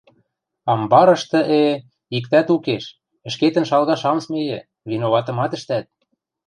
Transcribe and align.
—Амбарышты, 0.71 1.39
э, 1.59 1.61
иктӓт 2.17 2.47
укеш, 2.55 2.85
ӹшкетӹн 3.27 3.65
шалгаш 3.69 4.01
ам 4.11 4.17
смейӹ, 4.25 4.59
виноватымат 4.89 5.51
ӹштӓт 5.57 5.85